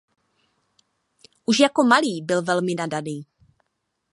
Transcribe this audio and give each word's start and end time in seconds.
Už 1.45 1.59
jako 1.59 1.83
malý 1.83 2.21
byl 2.25 2.41
velmi 2.43 2.75
nadaný. 2.75 3.25